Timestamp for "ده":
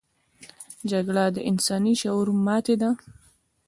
2.81-2.89